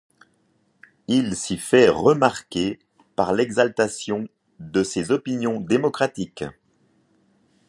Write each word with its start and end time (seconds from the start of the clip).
Il 1.07 1.35
s'y 1.35 1.59
fait 1.59 1.87
remarquer 1.87 2.79
par 3.15 3.33
l'exaltation 3.33 4.27
de 4.59 4.81
ses 4.81 5.11
opinions 5.11 5.59
démocratiques. 5.59 6.43